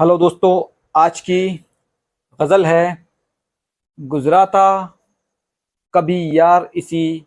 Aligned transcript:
Hello 0.00 0.16
दोस्तों, 0.18 0.62
आज 0.96 1.20
की 1.20 1.48
गज़ल 2.40 2.64
है 2.66 3.06
गुज़रा 3.98 4.44
था 4.46 4.98
कभी 5.94 6.38
यार 6.38 6.68
इसी 6.74 7.26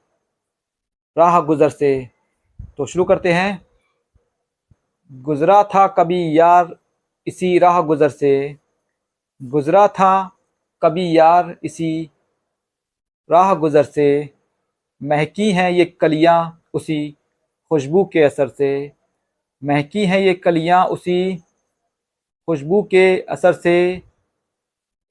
राह 1.17 1.39
गुज़र 1.41 1.69
से। 1.69 2.09
तो 2.77 2.85
शुरू 2.85 3.03
करते 3.03 3.33
हैं। 3.33 3.65
गुज़रा 5.11 5.61
था 5.63 5.85
कभी 5.87 6.39
यार 6.39 6.75
इसी 7.27 7.57
राह 7.59 7.81
गुज़र 7.81 8.09
से। 8.09 8.33
गुज़रा 9.41 9.87
था 9.87 10.31
कभी 10.81 11.17
यार 11.17 11.55
इसी 11.63 12.09
राह 13.29 13.53
गुज़र 13.55 13.83
से। 13.83 14.29
महकी 15.01 15.51
हैं 15.51 15.71
ये 15.71 15.85
कलियाँ 15.85 16.63
उसी 16.73 17.17
खुशबू 17.71 18.09
के 18.13 18.23
असर 18.23 18.47
से। 18.47 18.91
महकी 19.63 20.05
हैं 20.05 20.19
ये 20.19 20.33
कलियाँ 20.33 20.85
उसी 20.85 21.39
खुशबू 22.47 22.81
के 22.83 23.05
असर 23.29 23.53
से 23.53 24.01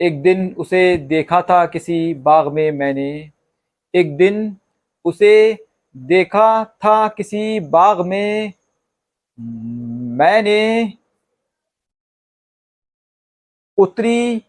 एक 0.01 0.23
दिन 0.23 0.55
उसे 0.59 0.97
देखा 0.97 1.41
था 1.43 1.65
किसी 1.67 2.15
बाग 2.15 2.53
में 2.53 2.71
मैंने। 2.73 3.11
एक 3.95 4.17
दिन 4.17 4.57
उसे 5.05 5.59
देखा 5.97 6.65
था 6.65 7.09
किसी 7.09 7.61
बाग 7.61 8.01
में 8.01 8.53
मैंने। 10.19 10.93
उतरी 13.79 14.43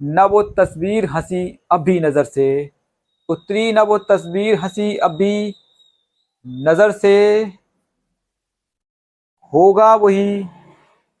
न 0.00 0.22
वो 0.22 0.42
तस्वीर 0.42 1.04
हँसी 1.04 1.58
अब 1.72 1.80
भी 1.80 1.98
नज़र 2.00 2.24
से। 2.24 2.48
उतरी 3.28 3.72
न 3.72 3.80
वो 3.80 3.98
तस्वीर 3.98 4.58
हँसी 4.58 4.96
अब 4.96 5.16
भी 5.16 5.54
नज़र 6.46 6.92
से। 6.92 7.16
होगा 9.52 9.94
वही 9.94 10.44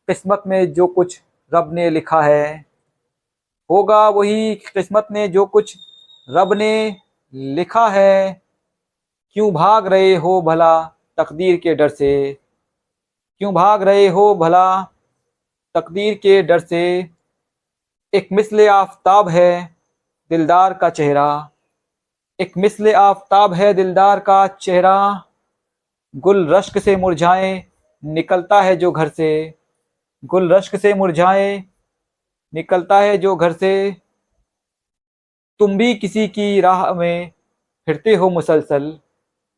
किस्मत 0.08 0.42
में 0.46 0.72
जो 0.72 0.86
कुछ 0.86 1.20
रब 1.54 1.72
ने 1.72 1.90
लिखा 1.90 2.22
है, 2.22 2.64
होगा 3.70 4.08
वही 4.08 4.54
किस्मत 4.54 5.08
में 5.12 5.32
जो 5.32 5.46
कुछ 5.46 5.76
रब 6.30 6.52
ने 6.52 6.96
लिखा 7.34 7.88
है। 7.88 8.42
क्यों 9.32 9.52
भाग 9.52 9.86
रहे 9.86 10.14
हो 10.14 10.42
भला 10.42 10.82
तकदीर 11.16 11.56
के 11.56 11.74
डर 11.74 11.88
से? 11.88 12.38
क्यों 13.38 13.54
भाग 13.54 13.82
रहे 13.82 14.08
हो 14.08 14.34
भला 14.34 14.82
तकदीर 15.74 16.14
के 16.14 16.42
डर 16.42 16.58
से? 16.58 17.10
एक 18.14 18.28
मिसल 18.32 18.68
आफ्ताब 18.68 19.28
है 19.28 19.76
दिलदार 20.30 20.74
का 20.74 20.90
चेहरा। 20.90 21.50
एक 22.40 22.56
मिसल 22.56 22.92
आफ्ताब 22.94 23.54
है 23.54 23.74
दिलदार 23.74 24.20
का 24.20 24.46
चेहरा। 24.46 25.24
गुल 26.16 26.48
रश्क 26.48 26.78
से 26.78 26.96
मुरझाए 26.96 27.64
निकलता 28.04 28.62
है 28.62 28.76
जो 28.76 28.92
घर 28.92 29.08
से। 29.08 29.57
गुल 30.24 30.52
रश्क 30.52 30.76
से 30.76 30.94
मुरझाए, 30.94 31.64
निकलता 32.54 33.00
है 33.00 33.18
जो 33.18 33.36
घर 33.36 33.52
से। 33.52 33.96
तुम 35.58 35.78
भी 35.78 35.94
किसी 35.94 36.28
की 36.28 36.60
राह 36.60 36.94
में 36.94 37.32
फिरते 37.86 38.14
हो 38.14 38.30
मुसलसल। 38.30 38.98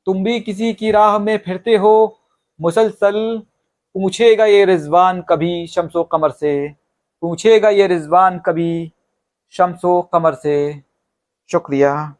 तुम 0.06 0.24
भी 0.24 0.40
किसी 0.40 0.74
की 0.74 0.90
राह 0.90 1.18
में 1.18 1.38
फिरते 1.38 1.76
हो 1.76 2.20
मुसलसल। 2.60 3.42
पूछेगा 3.94 4.44
ये 4.44 4.64
रिजवान 4.64 5.22
कभी 5.22 5.66
शमसो 5.66 6.04
कमर 6.04 6.30
से। 6.30 6.74
पूछेगा 7.20 7.68
ये 7.68 7.86
रिजवान 7.86 8.38
कभी 8.38 8.92
शमसो 9.50 10.02
कमर 10.02 10.34
से। 10.34 10.82
शुक्रिया। 11.50 12.14